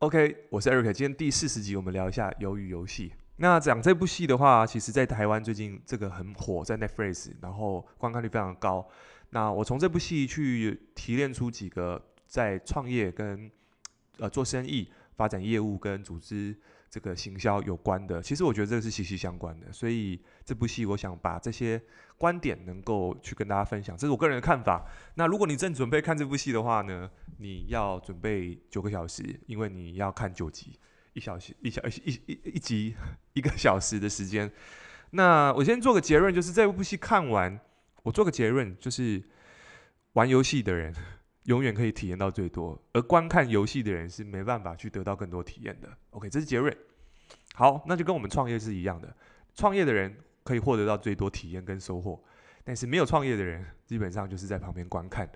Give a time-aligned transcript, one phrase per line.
[0.00, 3.08] OK，我是 Eric，今天第四十集，我们聊一下《鱿鱼游戏》。
[3.36, 8.86] 那讲这部戏的话，其实在台湾最近这个很火，在 Netflix，然后观看率非常高。
[9.30, 13.50] 那我从这部戏去提炼出几个在创业跟
[14.18, 16.54] 呃做生意、发展业务跟组织
[16.88, 19.70] 这个行销有关的，其实我觉得这个是息息相关的。
[19.72, 21.80] 所以这部戏，我想把这些
[22.16, 24.86] 观点能够去跟大家分享，这是我个人的看法。
[25.14, 30.78] 那如果你正准备看这部戏的话呢，你要准备九个小时，因为你要看九集，
[31.12, 32.94] 一小时一小一一一,一集
[33.34, 34.50] 一个小时的时间。
[35.10, 37.58] 那我先做个结论，就是这部戏看完，
[38.02, 39.22] 我做个结论，就是
[40.14, 40.94] 玩游戏的人
[41.46, 45.88] 永远可以体验到最多，而观看游戏的人是没办法去得到更多体验的。
[46.10, 46.76] OK，这是杰瑞。
[47.54, 49.12] 好，那就跟我们创业是一样的，
[49.54, 50.14] 创业的人
[50.44, 52.22] 可以获得到最多体验跟收获，
[52.64, 55.28] 但是没有创业的人，基本上就是在旁边观看。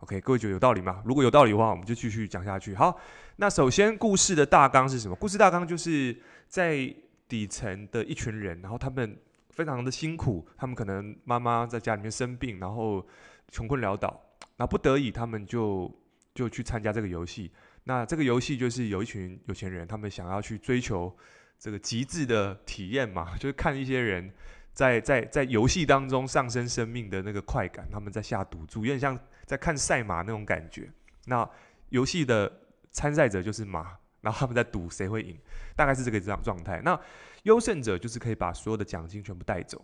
[0.00, 1.02] OK，各位觉得有道理吗？
[1.04, 2.74] 如果有道理的话，我们就继续讲下去。
[2.74, 3.00] 好，
[3.36, 5.16] 那首先故事的大纲是什么？
[5.16, 6.14] 故事大纲就是
[6.46, 6.94] 在
[7.26, 13.06] 底层的一群人，然后他们非常的辛苦，他们可能妈妈在家里面生病，然后
[13.50, 14.20] 穷困潦倒，
[14.56, 15.92] 那不得已他们就
[16.34, 17.50] 就去参加这个游戏。
[17.84, 21.14] 那这个游戏就是有一群有钱人，他们想要去追求
[21.58, 24.32] 这个极致的体验嘛， 就是看一些人。
[24.74, 29.16] 在在在游戏当中上升生命的那个快感，他们在下赌注，有点像
[29.46, 30.90] 在看赛马那种感觉。
[31.26, 31.48] 那
[31.90, 32.52] 游戏的
[32.90, 35.38] 参赛者就是马，然后他们在赌谁会赢，
[35.76, 36.82] 大概是这个状状态。
[36.84, 37.00] 那
[37.44, 39.80] 优胜者就是可以把所有的奖金全部带走。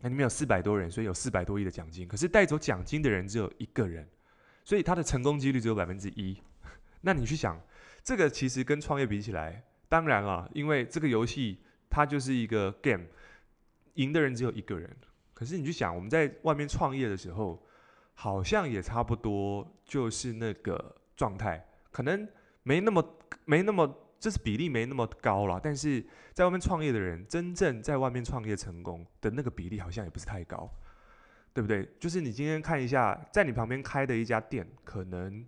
[0.00, 2.06] 那里面有四百多人，所以有四百多亿的奖金。
[2.06, 4.08] 可是带走奖金的人只有一个人，
[4.64, 6.36] 所以他的成功几率只有百分之一。
[7.02, 7.60] 那你去想，
[8.02, 13.04] 这个其实跟创业比起来，当然了，因为这个游戏它就是一个 game。
[13.94, 14.94] 赢的人只有一个人，
[15.32, 17.66] 可是你去想，我们在外面创业的时候，
[18.12, 22.28] 好像也差不多就是那个状态，可能
[22.62, 23.86] 没那么没那么，
[24.18, 25.60] 就是比例没那么高了。
[25.62, 30.70] 但是在外面创业的人，真正在外面创业成功的那个比例，好像也不是太高，
[31.52, 31.88] 对不对？
[31.98, 35.44] 就是你今天看一下，在你旁边开的一家店，可能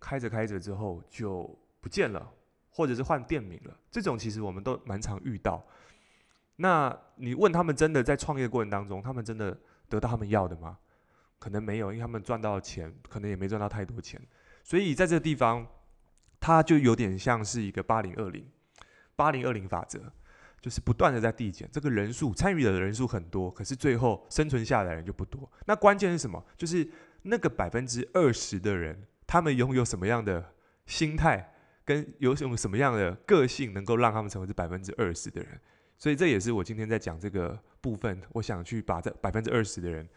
[0.00, 2.30] 开着开着之后就不见了，
[2.70, 5.64] 或者是换店名了，这种其实我们都蛮常遇到。
[6.56, 9.56] 那你问他们，真的在创业过程当中，他们真的
[9.88, 10.78] 得到他们要的吗？
[11.38, 14.20] 可能没有，因为他们赚到钱，可能也没赚到太多钱。
[14.64, 15.64] 所以在这个地方，
[16.40, 18.46] 它就有点像是一个八零二零，
[19.16, 20.12] 八零二零法则，
[20.60, 21.68] 就是不断的在递减。
[21.72, 25.50] 这个人数参与的人数很多，可是最后生存下来的人就不多。
[25.66, 26.44] 那关键是什么？
[26.56, 26.88] 就是
[27.22, 30.54] 那个百分之二十的人，他们拥有什么样的
[30.86, 31.52] 心态，
[31.84, 35.60] 跟有什么什么样的个性，能够让他们成为这百分之二十的人。
[35.96, 40.08] 所以这也是我今天在讲这个部分，我想去把这百分之二十的人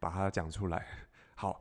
[0.00, 0.84] 把它讲出来。
[1.36, 1.60] 好，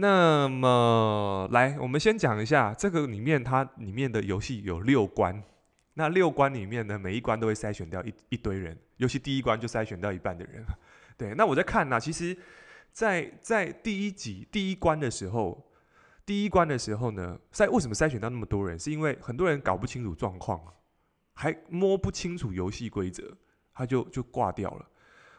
[0.00, 5.42] 那么来，我们先讲一下这个里面，它里面的游戏有六关。
[5.94, 10.64] 那六关里面呢，每一关都会筛选掉一一堆人，尤其第一关就筛选掉一半的人。
[11.18, 12.32] 对，那我在看呢、其实
[12.92, 15.68] 在，在在第一集第一关的时候，
[16.24, 18.78] 第一关的时候呢，筛为什么筛选到那么多人？
[18.78, 20.60] 是因为很多人搞不清楚状况。
[21.34, 23.36] 还摸不清楚游戏规则，
[23.72, 24.88] 他就就挂掉了。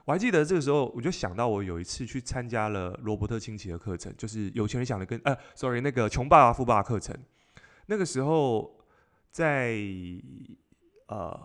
[0.09, 7.15] 我还记得这个时候，我就想到我有一次去参加了罗伯特清崎的课程，就是有钱人想的跟呃，sorry，那个穷爸爸富爸爸课程。
[7.85, 8.75] 那个时候
[9.29, 9.77] 在
[11.09, 11.39] 呃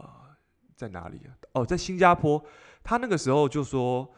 [0.75, 1.37] 在哪里啊？
[1.53, 2.43] 哦，在新加坡。
[2.83, 4.11] 他那个时候就说，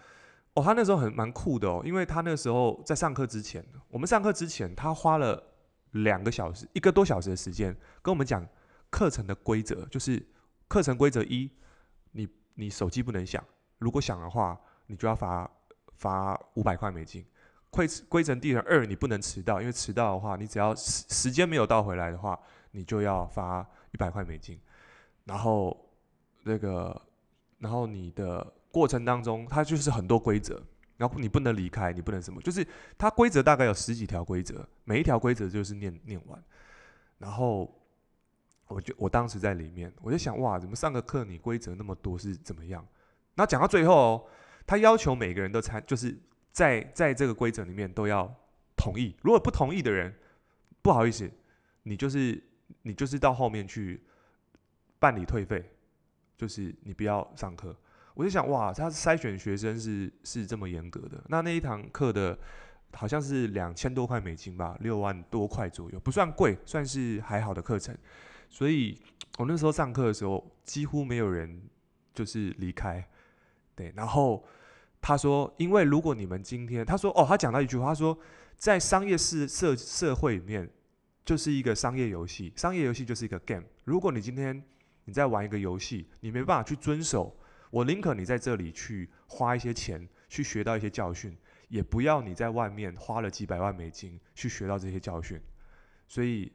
[0.54, 5.42] 哦，他那时候很蛮酷的哦，因为他那个时候在上课之前，我们上课之前，他花了
[5.90, 8.46] 两个小时，一个多小时的时间跟我们讲。
[8.88, 10.24] 课程的规则就是
[10.68, 11.50] 课程规则一，
[12.12, 13.44] 你你手机不能响，
[13.78, 15.50] 如果想的话，你就要罚
[15.94, 17.24] 罚五百块美金。
[17.70, 22.38] 规规则第二，你不能迟到，因为迟到的话，你只要时时间没有到回来的话，
[22.70, 24.58] 你就要罚一百块美金。
[25.24, 25.76] 然后
[26.42, 27.00] 那个，
[27.58, 30.62] 然后你的过程当中，它就是很多规则，
[30.96, 32.66] 然后你不能离开，你不能什么，就是
[32.96, 36.42] 它规则大概有十几条规则，每一条规则就是念念完，
[37.18, 37.72] 然后。
[38.68, 42.84] 我就我当时在里面，我就想哇，怎么上个课你规则那么多是怎么样？
[43.36, 44.26] 那讲到最后哦，
[44.66, 46.18] 他要求每个人都参，就是
[46.52, 48.30] 在在这个规则里面都要
[48.76, 49.14] 同意。
[49.22, 50.14] 如果不同意的人，
[50.82, 51.30] 不好意思，
[51.84, 52.42] 你就是
[52.82, 54.02] 你就是到后面去
[54.98, 55.70] 办理退费，
[56.36, 57.76] 就是你不要上课。
[58.14, 61.22] 我就想哇，他筛选学生是是这么严格的。
[61.28, 62.38] 那那一堂课的
[62.94, 67.94] 好像是两千多块美金吧，六万多块左右，不算贵，算是还好的课程。
[68.48, 68.98] 所以
[69.36, 71.60] 我那时候上课的时候，几乎没有人
[72.14, 73.06] 就是离开，
[73.76, 73.92] 对。
[73.94, 74.44] 然后
[75.00, 78.18] 他说，因为如果你们今天，他说，哦，他讲到一句话，他说，
[78.56, 80.68] 在商业社社社会里面，
[81.24, 83.62] 就是一个商业游戏，商业游戏就是一个 game。
[83.84, 84.60] 如果你今天
[85.04, 87.36] 你在玩一个游戏，你没办法去遵守，
[87.70, 91.36] 我宁可你在这里去花一些钱去学到一些教训，
[91.68, 95.40] 也不要你在外面花了几百万美金去学到这些教训。
[96.08, 96.50] 所以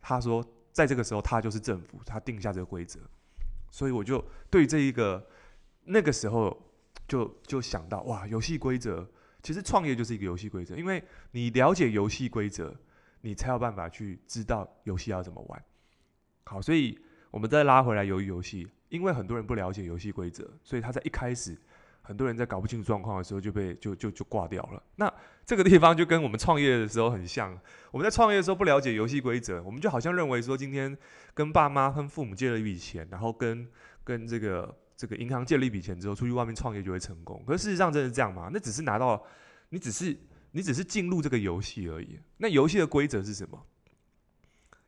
[0.00, 3.00] 他说，在这个时候，他就是政府，他定下这个规则。
[3.70, 5.26] 所以我就对这一个
[5.88, 6.56] 那个时候
[7.06, 9.08] 就就想到，哇，游戏规则
[9.42, 11.02] 其实创业就是一个游戏规则，因为
[11.32, 12.74] 你了解游戏规则。
[13.22, 15.64] 你才有办法去知道游戏要怎么玩。
[16.44, 16.96] 好，所以
[17.32, 21.58] 我们再拉回来鱿鱼游戏，因为很多人不了解游戏规则，所以他在一开始，
[22.00, 24.80] 很多人在搞不清楚状况的时候就被就就就挂掉了。
[24.94, 25.12] 那
[25.44, 27.58] 这个地方就跟我们创业的时候很像，
[27.90, 30.96] 我们在创业的时候不了解游戏规则，我们就好像认为说今天
[31.34, 33.68] 跟爸妈跟父母借了一笔钱，然后跟
[34.04, 37.42] 跟这个这个银行借了一笔钱之后，出去外面创业就会成功。
[37.46, 38.50] 可是事实上真的是这样吗？
[38.52, 39.24] 那只是拿到，
[39.70, 40.14] 你只是。
[40.50, 42.18] 你只是进入这个游戏而已。
[42.38, 43.66] 那游戏的规则是什么？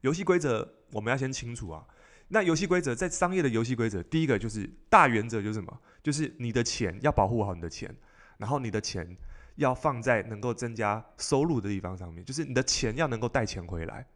[0.01, 1.87] 游戏规则我们要先清楚啊。
[2.29, 5.81] 那游戏规则在商业的游戏规则，第一个就是大原则就是什么？
[6.03, 7.95] 就是你的钱要保护好你的钱，
[8.39, 9.15] 然后你的钱
[9.57, 14.07] 要放在能够增加收入的地方上面，就是你的钱要能够带钱回来。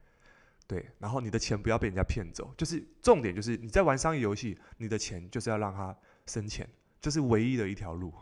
[0.67, 2.53] 对，然后你的钱不要被人家骗走。
[2.57, 5.97] 就是重点就是你在玩商业游戏，你的钱就是要让它
[6.27, 6.69] 生钱，
[7.01, 8.13] 这是唯一的一条路。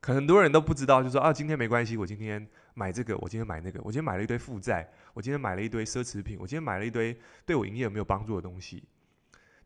[0.00, 8.84] 可很多人都不知道，就说啊，今天没关系，我今天买这个，我今天买那个，我今天买了一堆负债，我今天买了一堆奢侈品，我今天买了一堆对我营业有没有帮助的东西，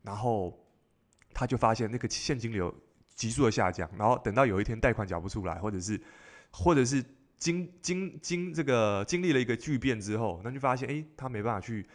[0.02, 0.58] 然后
[1.34, 2.74] 他就发现那个现金流
[3.14, 6.00] 急速的下降，然后等到有一天贷款缴不出来，或者是
[6.52, 7.04] 或者是
[7.36, 11.86] 经经经这个经历了一个巨变之后，那就发现哎，他没办法去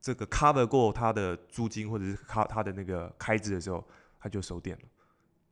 [0.00, 3.84] 这个 cover 过他的租金或者是他他的那个开支的时候，
[4.18, 4.84] 他就收店了，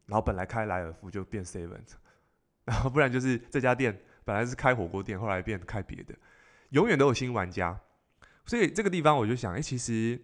[0.07, 1.81] 然后本来开莱尔富就变 seven。
[2.65, 6.13] 然后不然就是这家店本来是开火锅店，后来变开别的，
[6.71, 7.81] 永远都有新玩家。
[8.45, 10.21] 所以这个地方我就想，哎，其实，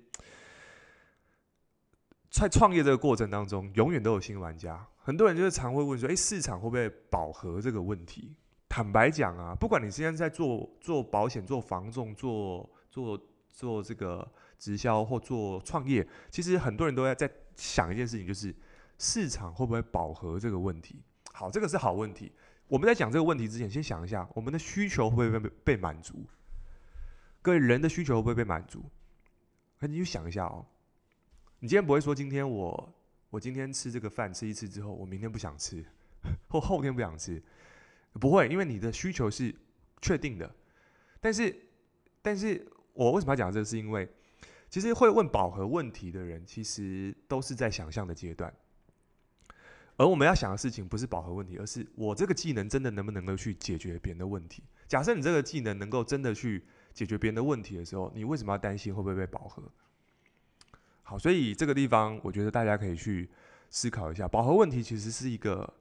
[2.31, 4.85] 在创业这个过程当中，永远都有新玩家。
[4.99, 8.35] 很多人就是常会问说，哎，市场会不会饱和这个问题？
[8.69, 13.21] 坦白讲啊，不管你现在在做做保险、做房仲、做做
[13.53, 14.29] 做这个
[14.59, 18.55] 直销或做创业，其实很多人都在在想一件事情，就是
[18.99, 21.03] 市场会不会饱和这个问题。
[21.33, 22.33] 好，这个是好问题。
[22.67, 26.25] 我们在讲这个问题之前，先想一下，我们的需求会不会被被满足？
[27.43, 28.85] 各位，人的需求会不会被满足？
[29.81, 30.65] 那你就想一下哦。
[31.59, 32.95] 你今天不会说，今天我
[33.31, 35.85] 我今天吃这个饭吃一次之后，我明天不想吃，
[36.49, 37.43] 或后天不想吃，
[38.15, 39.55] 不会，因为你的需求是
[40.01, 40.55] 确定的。
[41.21, 41.55] 但是，
[42.23, 43.65] 但是我为什么要讲这个？
[43.65, 44.09] 是因为
[44.69, 48.53] 其实会问饱和问题的人，其实都是在想象的阶段。
[49.97, 54.63] 而我们要想的事情不是饱和问题，而是我这个技能真的能不能够去解决别人的问题？
[54.89, 59.63] 假设你这个技能能够真的去解决别人的问题的时候，你为什么要担心会不会被饱和？
[61.03, 63.29] 好，所以这个地方我觉得大家可以去
[63.69, 65.73] 思考一下，饱和问题其实是一个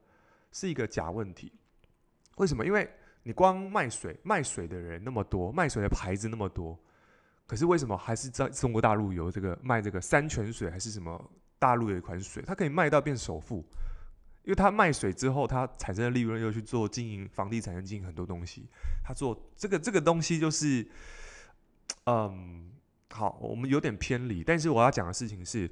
[0.52, 1.52] 是一个假问题。
[2.36, 2.66] 为什么？
[2.66, 2.90] 因为
[3.24, 6.78] 你光卖水，卖水的人那么多，卖水的牌子那么多，
[7.52, 11.22] 可是为什么还是在中国大陆有这个卖这个山泉水，还是什么
[11.60, 13.58] 大陆有一款水，它可以卖到变首富？
[14.44, 18.70] 因为他卖水之后，他产生的利润又去做经营房地产，经营很多东西。
[19.04, 20.88] 他做这个这个东西就是，
[22.06, 22.72] 嗯，
[23.10, 24.46] 好，我们有点偏离。
[24.46, 25.70] 但是我要讲的事情是，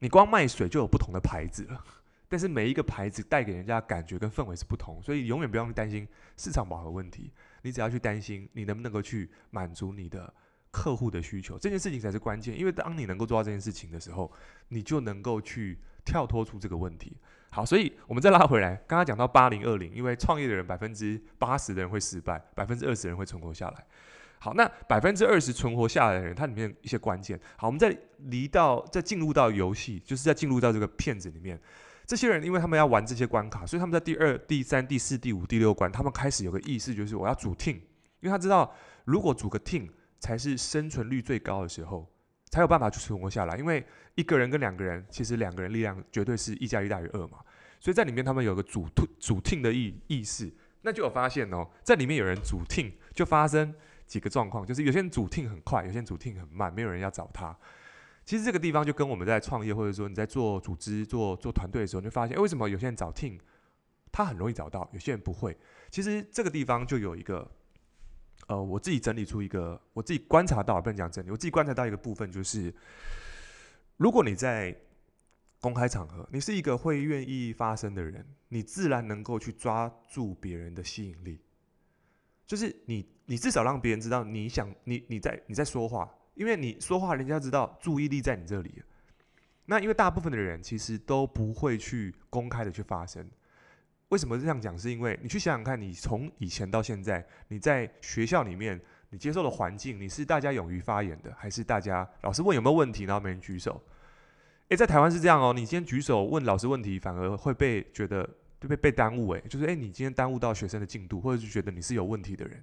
[0.00, 1.84] 你光卖水就有不同的牌子了，
[2.28, 7.32] 但是每一个牌子带给人家的感觉跟氛围是不同，所以永远不用担心市场饱和问题。
[7.62, 10.34] 你只要去担心你能不能够去满足你的
[10.70, 12.58] 客户的需求，这件事情才是关键。
[12.58, 14.30] 因为当你能够做到这件事情的时候，
[14.68, 17.16] 你就能够去跳脱出这个问题。
[17.50, 23.86] 好，所以我们再拉回来，刚刚讲到八零二零，因为创业的人百分之八十的人会失败，百分之二十的人会存活下来。
[24.38, 27.40] 好，那百分之二十存活下来的人，它里面一些关键。
[27.56, 31.58] 好，我们再离到再进入到游戏，就是在进入到这个骗子里面，
[32.06, 37.76] 这些人因为他们要玩这些关卡，所以他们在第二、第三、第四、第五、第六关，他们开始有个意识，就是我要组 team，
[38.20, 38.72] 因为他知道
[39.06, 42.06] 如果组个 team 才是生存率最高的时候。
[42.50, 43.84] 才有办法去存活下来，因为
[44.14, 47.40] 一个人跟两个人，其实两个人力量绝对是一加一大于二嘛。
[47.78, 48.88] 所以在里面他们有个组
[49.20, 53.74] 组 team 的意意识，那就有发现哦，在里面有人主听就发生
[54.06, 57.54] 几个状况，就是有些人主听很快，有些人主听很慢，没有人要找他。
[58.24, 63.38] 其实这个地方就跟我们在创业或者说你在做组织、做做团队的时候，你就发现，诶，为什么有些人找 team
[64.10, 65.54] 他很容易找到，有些人不会？
[65.90, 67.46] 其实这个地方就有一个。
[68.48, 72.74] 呃，我自己整理出一个，我自己观察到，不能讲整理，我自己观察到一个部分，就是
[73.98, 74.74] 如果你在
[75.60, 81.40] 公开场合，你是一个会愿意发声的人，你自然能够去抓住别人的吸引力。
[82.46, 88.82] 就是你你至少让别人知道你想你你在你在说话，因为你说话，人家知道注意力在你这里。
[89.66, 93.28] 那因为大部分的人其实都不会去公开的去发声。
[94.08, 94.78] 为什么这样讲？
[94.78, 103.82] 是因为你去想想看，你从以前到现在，你在学校里面，你接受的环境，你是大家勇于发言的，还是大家老师问有没有问题，然后没人举手？
[104.68, 108.28] 诶，在台湾是这样哦，你今天举手问老师问题，反而会被觉得
[108.60, 109.32] 就被被耽误。
[109.32, 112.62] 诶，就是诶，你今天耽误到学生的进度，或者是觉得你是有问题的人。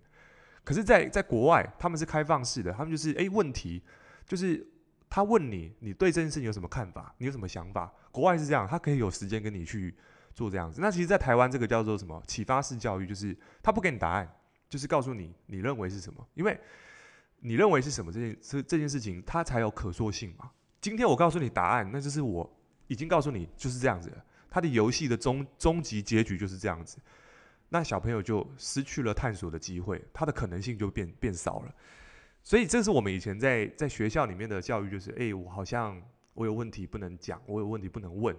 [0.64, 3.82] 可是在，在在国外，他们是开放式的，他们就是诶，问题
[4.26, 4.68] 就是。
[5.08, 7.14] 他问你，你对这件事情有什么看法？
[7.20, 7.94] 你有什么想法？
[8.12, 9.96] 国外是这样，他可以有时间跟你去
[10.36, 10.80] 做这样子。
[10.80, 14.32] 那其实，在台湾这个叫做什么启发式教育，就是他不给你答案，
[14.70, 16.60] 就是告诉你你认为是什么，因为
[17.40, 20.52] 你认为是什么这件这这件事情，它才有可塑性嘛。
[20.82, 22.48] 今天我告诉你答案，那就是我
[22.88, 24.12] 已经告诉你就是这样子。
[24.48, 26.98] 他的游戏的终终极结局就是这样子，
[27.68, 31.76] 那小朋友就失去了探索的机会，他的可能性就变变少了。
[32.42, 36.02] 所以这是我们以前在在学校里面的教育，就是哎、我好像
[36.34, 38.34] 我有问题不能讲，我有问题不能问，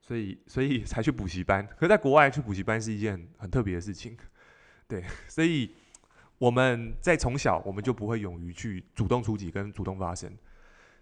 [0.00, 1.66] 所以所以才去补习班。
[1.76, 4.16] 可是在国外去补习班是一件很特别的事情，
[4.88, 5.74] 对，所以
[6.38, 10.30] 我们在从小我们就不会勇于去主动出击跟主动发声。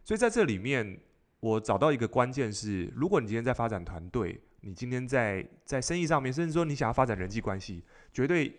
[0.02, 0.98] 所以在这里面，
[1.40, 7.82] 我找到一个关键是，如果你今天在发展团队，你今天在在生意上面，甚至说你想要发展人际关系，
[8.12, 8.52] 绝对。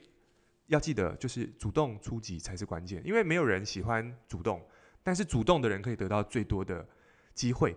[0.68, 4.60] 要记得，就是主动出击才是关键，因为没有人喜欢主动，
[5.04, 6.84] 但是主动的人可以得到最多的
[7.36, 7.72] 机会。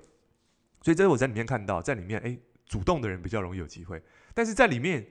[0.81, 4.01] 所以这是我在里面看到，在里面，诶，主动的人比较容易有机会。
[4.35, 5.05] 但是在里面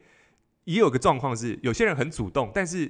[0.64, 2.90] 也有个状况是，有些人很主动，但是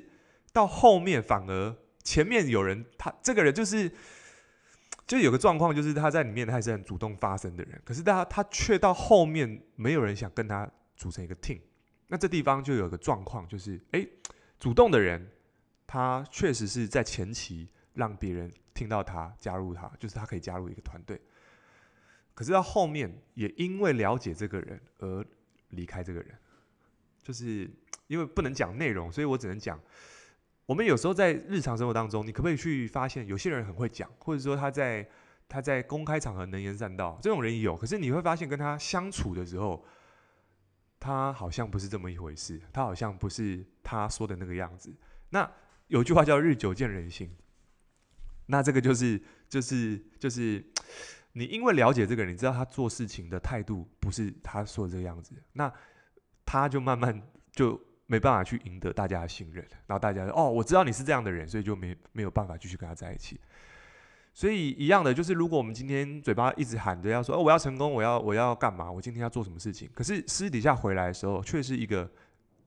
[0.54, 3.92] 到后面反而前面有人，他这个人就是，
[5.08, 11.60] 就有个状况，就是他在里面他还是很主动发声的人，可是他他却到后面没有人想跟他组成一个 team。
[12.08, 14.08] 那这地方就有个状况，就是诶。
[14.60, 15.30] 主动的人，
[15.86, 21.22] 他确实是在前期让别人听到他加入他，就是他可以加入一个团队。
[22.38, 25.26] 可是到后面，也因为了解这个人而
[25.70, 26.38] 离开这个人，
[27.24, 27.68] 就是
[28.06, 29.82] 因为不能讲内容，所以我只能讲。
[30.68, 35.10] 我们有时候在日常生活当中，你可不可以去发现，有些人很会讲，或者说他在
[35.50, 37.76] 他在公开场合能言善道，这种人也有。
[37.76, 39.84] 可是你会发现，跟他相处的时候，
[41.00, 44.94] 他好像不是这么一回事，他好像不是他说的那个样子。
[45.32, 45.52] 那
[45.88, 47.36] 有句话叫“日久见人心”，
[48.46, 50.64] 那这个就是就是就是
[51.38, 55.72] 你因为了解这个人，你知道他做事情的态度不是他说的这个样子，那
[56.44, 63.40] 他就慢慢就没办法去赢得大家的信任，然后大家说：“哦，我知道你是这样的人，所以就没没有办法继续跟他在一起。”
[64.34, 72.10] 所以一样的，就是如果我们今天嘴巴一直喊着要说哦，我要成功，我要我要干嘛，我今天要做什么事情，可是私底下回来的时候，却是一个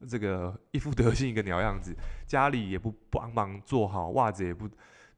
[0.09, 1.95] 这个一副德行一个鸟样子，
[2.27, 4.69] 家里也不帮忙做好，袜子也不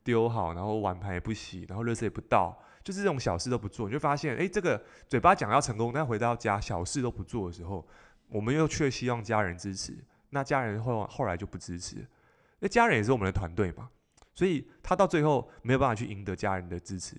[0.04, 7.86] 丢好，然后碗盘也不洗，然后热水也不倒，就是这种小事都不做，你就发现，诶，这个嘴巴讲要成功，但回到家小事都不做的时候，
[8.28, 9.96] 我们又却希望家人支持，
[10.30, 12.06] 那家人后后来就不支持，
[12.58, 13.88] 那家人也是我们的团队嘛。
[14.34, 17.16] 所以他到最后没有办法去赢得家人的支持，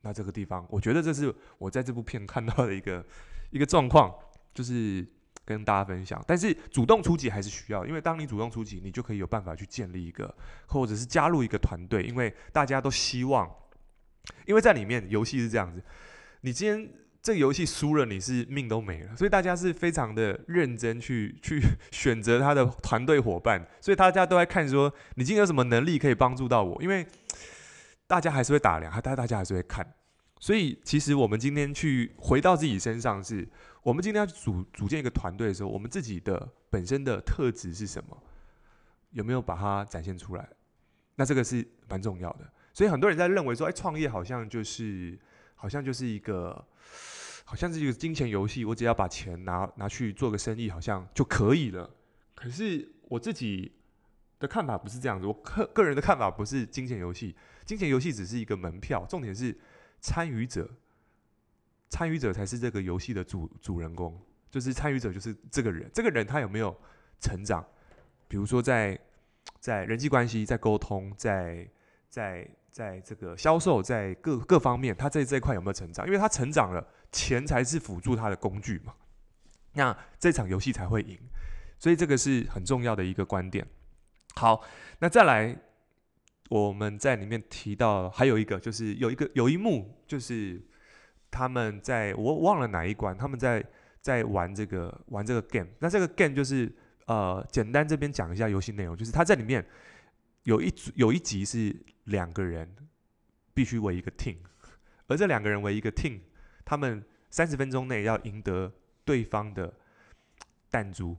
[0.00, 3.04] 那这个地方，我觉得这是我在这部片看到的一个
[3.50, 4.12] 一个状况，
[4.54, 5.06] 就是
[5.44, 6.24] 跟大家分享。
[6.26, 10.34] 但是主动出击还是需要，因为当你主动出击，你就可以有办法去建立一个，
[10.66, 13.46] 或者是加入一个团队，因为大家都希望，
[14.46, 15.82] 因为在里面游戏是这样子，
[16.40, 16.90] 你今天。
[17.24, 21.58] 这个游戏输了，你是命都没了，所以大家是非常的认真去去
[21.90, 27.06] 选择他的团队伙伴，所以大家都在看说，你今天有什么能力可以帮助到我，因为
[28.06, 29.94] 大家还是会打量，还大大家还是会看，
[30.38, 33.48] 所以其实我们今天去回到自己身上，是
[33.82, 38.22] 我们今天要组组建一个团队的时候，我们自己的本身的特质是什么，
[39.12, 40.46] 有没有把它展现出来？
[41.14, 45.18] 那这个是蛮重要的，所以很多人在认为说，哎，创业好像就是
[45.54, 46.66] 好像就是一个。
[47.46, 51.88] 好像是一个金钱游戏，我只要把钱拿拿去做个生意，好像就可以了。
[52.34, 53.70] 可是我自己
[54.38, 59.54] 的看法不是这样子，我个个人的看法不是金钱游戏，金钱游戏只是一个门票，重点是
[60.00, 60.66] 参与者，
[61.90, 64.18] 参与者才是这个游戏的主主人公，
[64.50, 66.74] 就是参与者就是这个人，这个人他有没有
[67.20, 67.62] 成长？
[68.26, 68.98] 比如说在
[69.60, 71.68] 在人际关系、在沟通、在
[72.08, 72.48] 在。
[72.74, 76.04] 在这个销售，在各各方面，他在这一块有没有成长？
[76.06, 78.92] 因为他成长了，钱才是辅助他的工具嘛。
[79.74, 81.16] 那这场游戏才会赢，
[81.78, 83.64] 所以这个是很重要的一个观点。
[84.34, 84.60] 好，
[84.98, 85.56] 那再来，
[86.48, 90.60] 我们在里面提到还有一个，就是有一个有一幕，就是
[91.30, 93.64] 他们在我忘了哪一关，他们在
[94.00, 95.68] 在玩这个玩这个 game。
[95.78, 96.74] 那这个 game 就是
[97.06, 99.64] 呃，简单这边讲一下游戏内容，就是他在里面
[100.44, 101.74] 有一组有一集是
[102.04, 102.76] 两个人
[103.52, 104.36] 必须为一个 team，
[105.08, 106.20] 而这两个人为一个 team，
[106.64, 108.72] 他们三十分钟内要赢得
[109.04, 109.74] 对方的
[110.70, 111.16] 弹珠，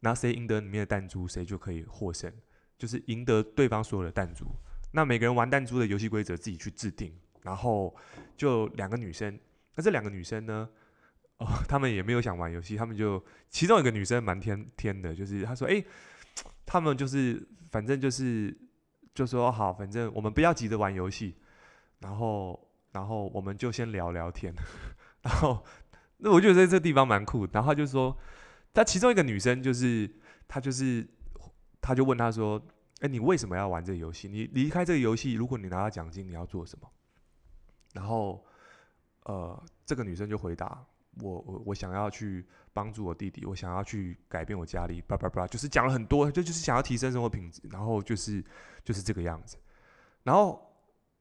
[0.00, 2.32] 那谁赢得里面的弹珠，谁就可以获胜，
[2.78, 4.46] 就是赢得对方所有的弹珠。
[4.92, 7.94] 那每个人玩弹珠的游戏规则自己去制定，然后
[8.36, 9.38] 就两个女生，
[9.74, 10.68] 那这两个女生呢，
[11.38, 15.84] 哦，他们也没有想玩游戏，他们就其中一个女生蛮天天的，就是她说，哎。
[16.70, 18.54] 他们就是，反正就是，
[19.14, 21.34] 就说好，反正我们不要急着玩游戏，
[22.00, 24.52] 然后，然后我们就先聊聊天，
[25.24, 25.64] 然后，
[26.18, 27.48] 那我觉得在这地方蛮酷。
[27.52, 28.14] 然后他就说，
[28.74, 30.10] 他其中一个女生就是，
[30.46, 31.08] 她就是，
[31.80, 32.62] 她就问他说，
[33.00, 34.28] 哎，你为什么要玩这个游戏？
[34.28, 36.86] 你离开这个游戏，如果你拿到奖金，你要做什么？
[37.94, 38.44] 然后，
[39.24, 40.84] 呃，这个女生就回答。
[41.20, 48.44] 我我我想要去帮助我弟弟，我想要去改变我家里，叭叭叭，就是讲了很多，就就是想要提升生活品质，然后就是
[48.84, 49.56] 就是这个样子。
[50.22, 50.60] 然后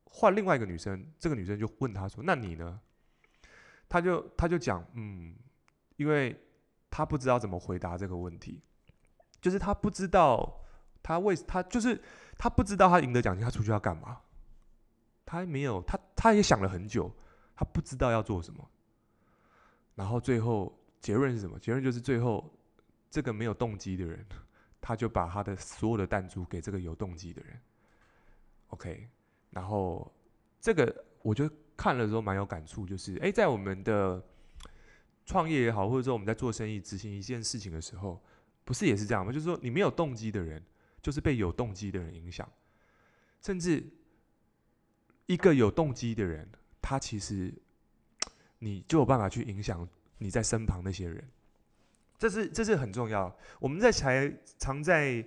[0.06, 2.80] 换另外一个女生，这个女生就问他说：“那你呢？”
[3.90, 5.36] 他就他就讲：“嗯，
[5.96, 6.38] 因为
[6.90, 8.62] 他不知道怎么回答这个问题，
[9.40, 10.62] 就是他不知道
[11.02, 12.02] 他为他就是
[12.38, 14.20] 他不知道他赢得奖金，他出去要干嘛？
[15.26, 17.12] 他还没有他他也想了很久，
[17.56, 18.70] 他不知道要做什么。”
[19.98, 21.58] 然后最后结论是什么？
[21.58, 22.54] 结论就是最后
[23.10, 24.24] 这个没有动机的人，
[24.80, 27.60] 他就把他的所有的弹珠给这个有动机的人。
[28.68, 29.10] OK，
[29.50, 30.16] 然后
[30.62, 34.24] 这个我觉得看了之后蛮有感触，就是诶，在我们的
[35.26, 38.24] 创业也好，或者说我们在做生意执行一件事情的时候，
[38.64, 39.32] 不是也是这样吗？
[39.32, 40.64] 就是说你没有动机的人，
[41.02, 42.48] 就是被有动机的人影响，
[43.42, 43.84] 甚至
[45.26, 46.48] 一个有动机的人，
[46.80, 47.52] 他其实。
[48.60, 49.88] 你就有办法去影响
[50.18, 51.24] 你在身旁那些人，
[52.18, 53.36] 这是这是很重要。
[53.60, 55.26] 我们在才常在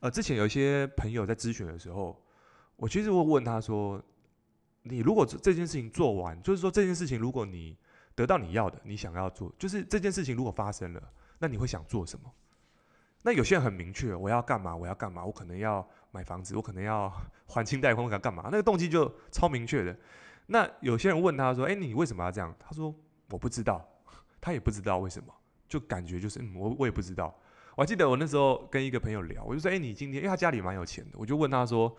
[0.00, 2.18] 呃之前有一些朋友在咨询的时候，
[2.76, 4.02] 我其实会问他说
[4.82, 7.76] ：“你如果这件事情做完，就是说这件事情如果你
[8.14, 12.32] 得到你要的，你想要做，就是这件事情如果发生了，那你会想做什么？”
[13.24, 14.74] 那有些人很明确，我要干嘛？
[14.74, 15.24] 我要干嘛？
[15.24, 17.08] 我可能要买房子，我可能要
[17.46, 18.44] 还清贷款，我要干嘛？
[18.46, 19.96] 那个动机就超明确的。
[20.46, 22.94] 那有些人问他说：“哎，你为什么要这样？”他说
[23.30, 23.86] ：“我不知道，
[24.40, 25.32] 他也不知道为什么，
[25.68, 27.34] 就感觉就是，嗯，我我也不知道。”
[27.74, 31.96] 我还记得我那时候跟一个朋友聊，我就说：“哎，你今天，因为他家里蛮有钱的，我就问他说，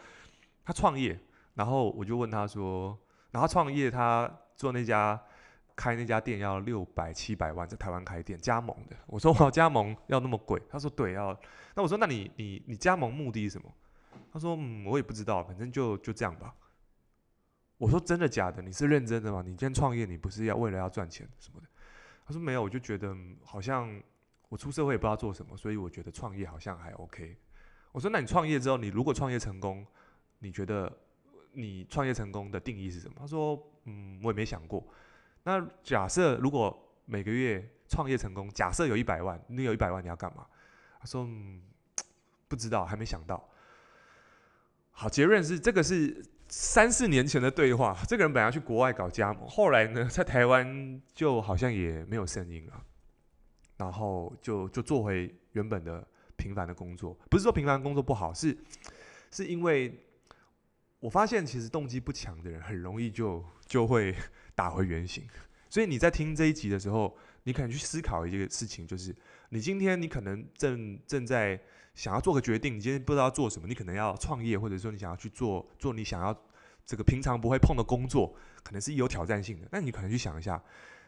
[0.64, 1.20] 他创业，
[1.56, 2.96] 然后我就问他说，
[3.32, 5.20] 然后创业他做那家
[5.76, 8.96] 开那家店要六百七百万，在台湾开店加盟的。
[9.08, 10.62] 我说我加盟要那么贵？
[10.70, 11.36] 他说对，要。
[11.74, 13.74] 那我说那你你你加盟目的是什么？
[14.32, 16.54] 他说嗯，我也不知道，反正就就这样吧。”
[17.84, 18.62] 我说真的假的？
[18.62, 19.42] 你是认真的吗？
[19.42, 21.68] 你今天创业，你不是要为了要赚钱什么的？
[22.26, 24.02] 他说没有，我就觉得好像
[24.48, 27.38] 我出社会也不知道做什么，所以我觉得创业好像还 OK。
[27.92, 29.86] 我说那你创业之后，你如果创业成功，
[30.40, 30.90] 你觉得
[31.52, 33.16] 你创业成功的定义是什么？
[33.20, 34.82] 他说嗯，我也没想过。
[35.44, 40.48] 那假设如果每个月创业成功，假设有一百万，你有一百万你要干嘛？
[41.02, 41.62] 他说嗯，
[42.48, 43.46] 不知道，还没想到。
[44.92, 46.24] 好，结论是这个是。
[46.56, 52.86] 三四年前的对话，这个人本来要去国外搞加盟，后来呢， 在台湾就好像也没有声音了，
[53.78, 57.18] 然后就就做回原本的平凡的工作。
[57.28, 58.56] 不是说平凡工作不好，是
[59.32, 60.00] 是因为
[61.00, 64.16] 我发现其实动机不强的人很容易就就会
[64.54, 65.28] 打回原形。
[65.72, 69.14] 所以你在听这一集的时候，你可能去思考一个事情，就是
[69.50, 71.60] 你今天你可能正正在。
[71.94, 76.36] 想要做个决定，你今天不知道做什么，你可能要创业，或者说你想要去做做你想要
[76.86, 79.68] 这个平常不会碰的工作，可能是有挑战性的。
[79.72, 80.62] 那你可能去想一下，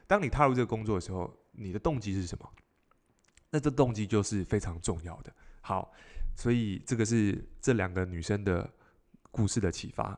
[0.06, 2.48] 当你踏入这个工作的时候，你的动机是什么？
[3.50, 5.34] 那这动机就是非常重要的。
[5.62, 5.92] 好，
[6.36, 8.70] 所以这个是这两个女生的
[9.32, 10.18] 故事的启发。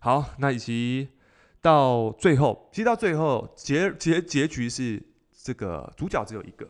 [0.00, 1.08] 好，那以及
[1.60, 5.00] 到最后，其实到最后结结结局是
[5.32, 6.68] 这个主角只有一个。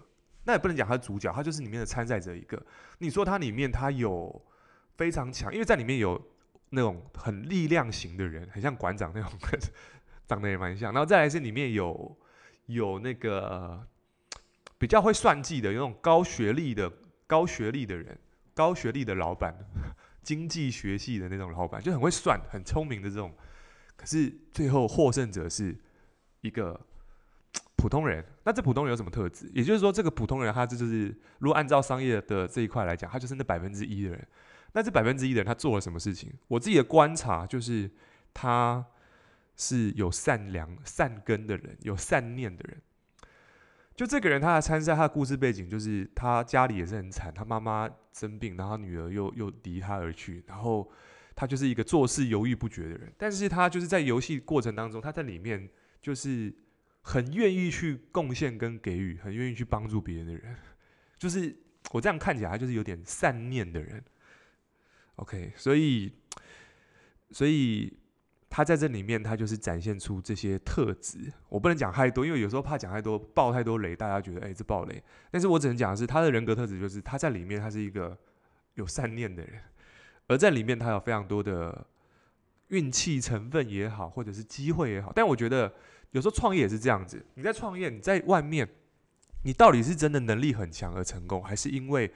[0.48, 2.60] 那也不能讲他主角，他就是里面的参赛者一个。
[3.00, 4.42] 你说他里面他有
[4.96, 6.18] 非常强，因为在里面有
[6.70, 9.30] 那种很力量型的人，很像馆长那种，
[10.26, 10.90] 长得也蛮像。
[10.90, 12.16] 然后再来是里面有
[12.64, 13.86] 有那个
[14.78, 16.90] 比较会算计的，有那种高学历的
[17.26, 18.18] 高学历的人，
[18.54, 19.54] 高学历的老板，
[20.24, 23.30] 经济学系的那种老板，就很会算，很聪明的这种。
[23.96, 25.76] 可是最后获胜者是
[26.40, 26.87] 一个。
[27.78, 29.48] 普通人，那这普通人有什么特质？
[29.54, 34.28] 也就是说，这个普通人他这就是，如果按照商业的这一块来讲，他就是那百分之一的人。
[34.72, 36.30] 那这百分之一的人，他做了什么事情？
[36.48, 37.88] 我自己的观察就是，
[38.34, 38.84] 他
[39.56, 42.82] 是有善良、善根的人，有善念的人。
[43.94, 50.90] 就这个人他的参赛，他的故事背景就是他家里也是很惨，他妈妈生病，然后女儿又又离他而去，然后
[51.34, 53.12] 他就是一个做事犹豫不决的人。
[53.16, 55.68] 但是他就是在游戏过程当中，他在里面
[56.02, 56.54] 就是
[57.02, 60.56] 很愿意去贡献跟给予，很愿意去帮助别人的人。
[61.18, 61.56] 就是
[61.92, 64.04] 我这样看起来，他就是有点善念的人。
[65.16, 66.12] OK，所以，
[67.30, 67.98] 所以
[68.48, 71.32] 他在这里面，他就是展现出这些特质。
[71.48, 75.02] 我不能讲太多，因为有时候怕讲太多，爆太多雷，大家觉得哎、这爆雷。
[75.30, 78.16] 但是我只能讲的是，他的人格特质就是他在里面，他是一个
[78.74, 79.60] 有善念的人，
[80.28, 81.86] 而在里面，他有非常多的
[82.68, 85.12] 运气成分也好，或者是机会也好。
[85.12, 85.74] 但我觉得
[86.10, 88.68] 有时候创业也是这样子，你在创业，你在外面，
[89.42, 92.12] 你到底是真的能力很强而成功，还是因为？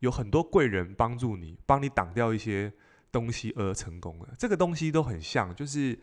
[0.00, 2.70] 有很多贵人帮助你，帮你挡掉一些
[3.10, 4.28] 东西而成功了。
[4.38, 5.98] 这个东西都很像，就是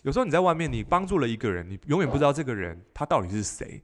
[0.00, 3.82] 有时候你在外面，你帮助了一个人，你永远不知道这个人他到底是谁。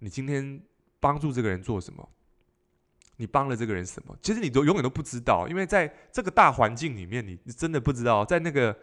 [0.00, 0.60] 你今天
[0.98, 2.06] 帮助这个人做什么？
[3.16, 4.18] 你帮了这个人什么？
[4.20, 8.76] 其实你都永远都不知道，因为在这个大环境里面，你真的不知道，在那个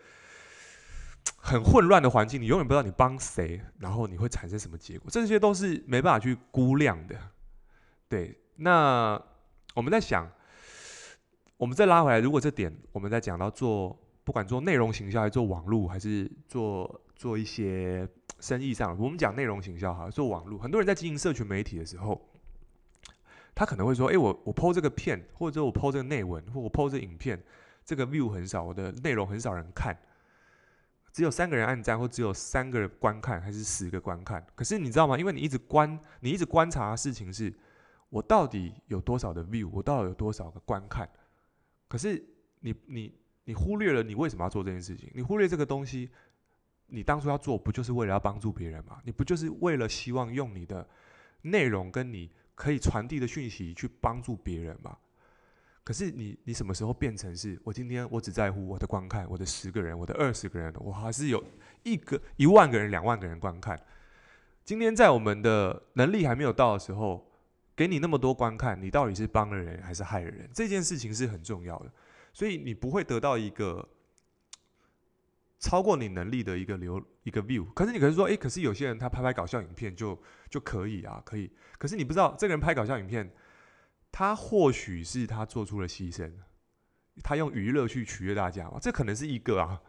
[1.38, 5.10] 很混乱的环境，你永远不知道你帮谁，然后你会产生什么结果。
[5.10, 7.16] 这些都是没办法去估量的。
[8.08, 9.22] 对，那。
[9.76, 10.32] 我们在想，
[11.58, 18.08] 我们再拉回来，如果这点我们在讲到做，不管做内容行销，还是做网络，还是做做一些
[18.40, 22.22] 生意上，我们讲内容行销哈，做网络，很多人在经营社群媒体的时候，
[23.56, 27.44] 他可能会说：“哎，我我 po 这个片，或者我 po 这个内文，或我 po 这个影片，
[27.84, 29.98] 这个 view 很少，我的内容很少人看，
[31.14, 34.46] 只有三个人按赞，或只有三个人观看，还是十个观看？
[34.54, 35.18] 可是你知道吗？
[35.18, 37.54] 因为你一直观，你一直观察的事情是。”
[38.14, 39.68] 我到底有多少的 view？
[39.72, 41.10] 我到底有多少个观看？
[41.88, 42.24] 可是
[42.60, 43.12] 你你
[43.44, 45.10] 你忽略了你为什么要做这件事情？
[45.16, 46.12] 你忽略这个东西，
[46.86, 49.02] 你当初要做不就是为了要帮助别人吗？
[49.04, 50.88] 你不就是为了希望用你的
[51.42, 54.96] 内容跟你可以传递的讯息去帮助别人吗？
[55.84, 61.44] 可是你你什么时候变成是我今天我只在乎我的观看，我的十个人，我的二十个人，我还是有
[61.84, 63.80] 一个一万个人、两万个人观看？
[64.64, 67.30] 今天在我们的能力还没有到的时候。
[67.76, 70.48] 给你那么多观看，你到底是帮了人还是害了人？
[70.54, 71.92] 这件事情是很重要的，
[72.32, 73.90] 所以你不会得到一个
[75.58, 77.66] 超过你能力的一个流一个 view。
[77.74, 80.16] 可是你可能说，诶，可是有些人他拍拍搞笑影片就
[80.52, 81.50] 就可以啊，可以。
[81.80, 83.28] 可是你不知道，这个人拍搞笑影片，
[84.14, 86.32] 他或许是他做出了牺牲，
[87.22, 89.82] 他用娱乐去取悦大家嘛，这可能是一个啊。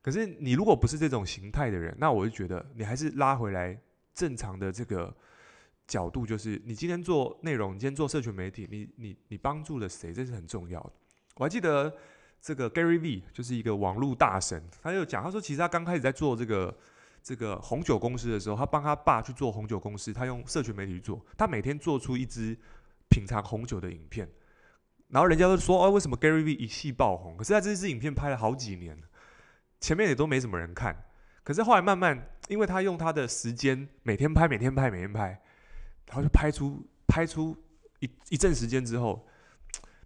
[0.00, 3.76] 可是你如果不是这种形态的人，那我就觉得你还是拉回来
[4.14, 5.12] 正常的这个。
[5.86, 10.14] 角度就是，你今天做内容，你今天做社群媒体，你你你帮助了谁？
[10.14, 10.92] 这是很重要的。
[11.36, 11.94] 我还记得
[12.40, 16.74] 这个 Gary V 就是一个网络大神，他就讲，他说其实他刚开始在做这个
[17.22, 22.56] 这个红酒公司的时候，他帮他爸去做红酒公司，他用社群媒体去做，他每天做出一支
[23.14, 24.28] 品尝红酒的影片，
[25.08, 27.36] 然后人家都说，哦，为什么 Gary V 一气爆红？
[27.36, 29.00] 可是他这支影片拍了好几年，
[29.78, 31.04] 前面也都没什么人看，
[31.44, 35.40] 可是后来慢慢，因为他用他的时间每天拍，每天拍，每天拍。
[36.06, 37.56] 然后就拍出拍出
[38.00, 39.26] 一一阵时间之后，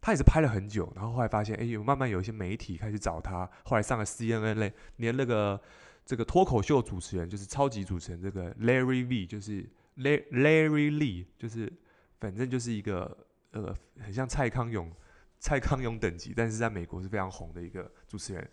[0.00, 5.60] 他也是拍了很久，然后后来发现，哎，有慢慢有一些媒体开始找他，后来上了 CNN 类，连那个
[6.04, 11.72] 这个脱口秀主持人就是超级主持人这个 Larry V，就是 Larry Lee，就是
[12.18, 14.92] 反正就是一个呃很像蔡康永
[15.38, 18.50] 蔡康永等级，但是在美国是非常红的一个主持人，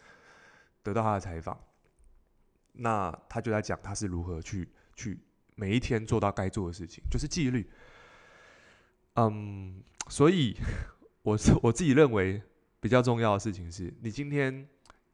[0.84, 1.60] 得到他的采访，
[2.73, 5.19] 那他就在讲他是如何去去。
[5.58, 7.65] 每一天做到该做的事情，就是纪律。
[9.13, 10.54] 嗯，所以
[11.21, 12.41] 我是我自己认为
[12.82, 14.67] 比较重要的事情是，你今天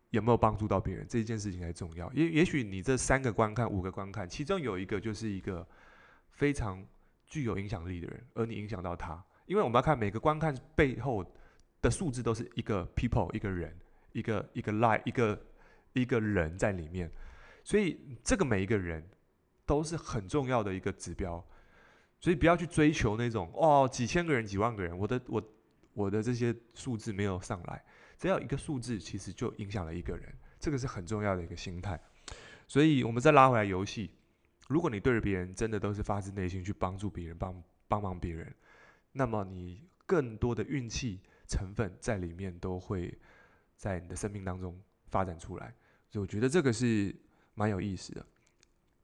[0.10, 2.12] 有没有帮助到别人，这一件事情才重要。
[2.14, 5.64] 也也许你这三个观看、五个观看，其中有一个就是一个
[6.32, 6.84] 非常
[7.32, 9.26] 具有影响力的人，而你影响到他。
[9.48, 11.26] 因为我们要看每个观看背后
[11.82, 13.76] 的数字，都是一个 people，一个人，
[14.12, 15.42] 一个一个 lie 一个
[15.94, 17.12] 一个人在里面。
[17.64, 19.04] 所以这个每一个人。
[19.64, 21.42] 都是很重要的一个指标，
[22.20, 25.42] 所以不要去追求那种哦，几千个人、几万个人，我的我
[25.94, 27.82] 我的这些数字没有上来，
[28.18, 30.28] 只要一个数字，其实就影响了一个人，
[30.60, 31.98] 这个是很重要的一个心态。
[32.68, 34.12] 所以，我们再拉回来游戏，
[34.72, 38.56] 如果你对着别人真的都是发自内心去帮助别人、帮帮忙别人，
[39.12, 43.14] 那么你更多的运气成分在里面都会
[43.76, 45.76] 在你的生命当中发展出来，
[46.10, 47.14] 所以我觉得这个是
[47.54, 48.26] 蛮有意思的。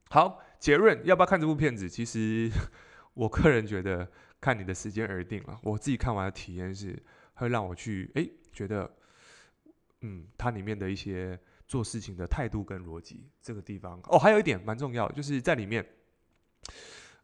[0.10, 1.90] 好，结论要不要看这部片子？
[1.90, 2.50] 其实
[3.14, 5.60] 我个人觉得看你的时间而定了。
[5.64, 6.98] 我自己看完的体验是，
[7.34, 8.90] 会让我去诶觉得，
[10.02, 15.86] 嗯，它里面的一些做事情的态度跟逻辑这个地方哦，还有一点蛮重要，就是在里面，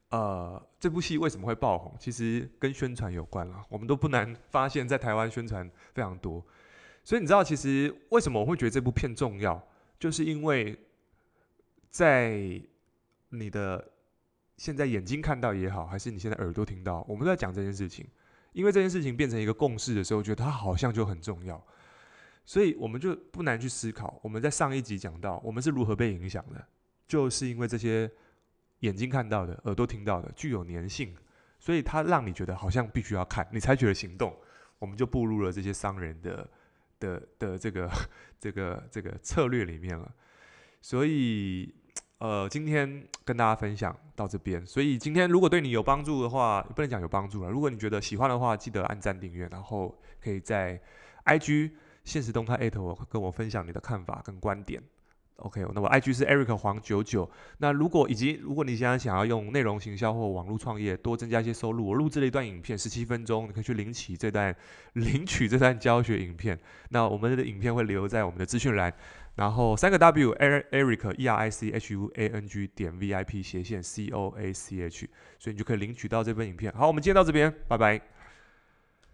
[0.09, 1.95] 呃，这部戏为什么会爆红？
[1.97, 3.65] 其实跟宣传有关了。
[3.69, 6.45] 我们都不难发现，在台湾宣传非常多。
[7.05, 9.61] 所以你知道，其实为什么我会觉得这部片重要？
[9.97, 10.77] 就是因为
[11.89, 12.61] 在
[13.29, 13.91] 你的
[14.57, 18.05] 现在眼睛看到也好，还是你现在耳朵听到，我们都在讲这件事情。
[18.51, 21.59] 因为这件事情变成一个共识的时候，我觉得它好像就很重要。
[22.45, 24.19] 所以我们就不难去思考。
[24.21, 26.67] 我们在上一集讲到，我们是如何被影响的，
[27.07, 28.09] 就是因为这些
[28.79, 31.15] 眼睛看到的、耳朵听到的具有粘性，
[31.59, 34.35] 所以它让你觉得好像必须要看，你才觉得行动。
[34.79, 36.49] 我们就步入了这些商人的。
[36.99, 37.91] 的的这个
[38.39, 40.09] 这个这个策略里面了，
[40.79, 41.69] 所以
[42.19, 44.65] 呃，今天跟大家分享到这边。
[44.65, 47.49] 所以今天如果对你有帮助的话，不能讲有帮助了。
[47.49, 50.81] 如果你觉得喜欢的话，记得按赞订阅，然后可以在
[51.25, 51.71] IG
[52.03, 54.81] 现实动态艾特我，跟我分享你的看法跟观点。
[55.37, 57.29] OK，那我 IG 是 Eric 黄九九。
[57.57, 64.55] 那如果以及如果你现在想要用内容行销或网络创业多增加一些收入，我录制了一段影片，十七分钟，你可以去领取这段
[64.93, 66.57] 领取这段教学影片。
[66.89, 68.93] 那我们的影片会留在我们的资讯栏，
[69.35, 73.41] 然后三个 W Eric E R I C H U A N G 点 V I P
[73.41, 76.71] 斜线 C O A C H，所以你就可以领取到这份影片。
[76.73, 77.99] 好，我们今天到这边，拜拜。